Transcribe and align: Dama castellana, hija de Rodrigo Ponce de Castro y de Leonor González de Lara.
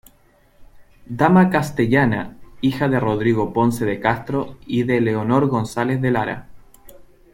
Dama 1.17 1.51
castellana, 1.51 2.35
hija 2.61 2.89
de 2.89 2.99
Rodrigo 2.99 3.53
Ponce 3.53 3.85
de 3.85 3.99
Castro 3.99 4.57
y 4.65 4.81
de 4.81 4.99
Leonor 4.99 5.47
González 5.47 6.01
de 6.01 6.09
Lara. 6.09 6.49